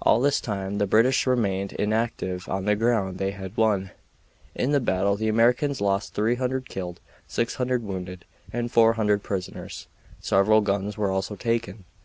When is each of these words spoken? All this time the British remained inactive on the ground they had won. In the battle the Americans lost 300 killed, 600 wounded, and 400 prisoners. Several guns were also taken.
All 0.00 0.20
this 0.20 0.40
time 0.40 0.78
the 0.78 0.86
British 0.86 1.26
remained 1.26 1.72
inactive 1.72 2.48
on 2.48 2.64
the 2.64 2.76
ground 2.76 3.18
they 3.18 3.32
had 3.32 3.56
won. 3.56 3.90
In 4.54 4.70
the 4.70 4.78
battle 4.78 5.16
the 5.16 5.26
Americans 5.26 5.80
lost 5.80 6.14
300 6.14 6.68
killed, 6.68 7.00
600 7.26 7.82
wounded, 7.82 8.24
and 8.52 8.70
400 8.70 9.20
prisoners. 9.24 9.88
Several 10.20 10.60
guns 10.60 10.96
were 10.96 11.10
also 11.10 11.34
taken. 11.34 11.86